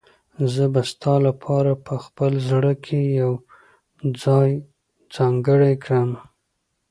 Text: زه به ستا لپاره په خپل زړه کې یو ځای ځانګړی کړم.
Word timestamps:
زه 0.53 0.63
به 0.73 0.81
ستا 0.91 1.13
لپاره 1.27 1.71
په 1.85 1.93
خپل 2.05 2.31
زړه 2.49 2.73
کې 2.85 2.99
یو 3.21 3.33
ځای 4.23 4.49
ځانګړی 5.15 5.73
کړم. 5.83 6.09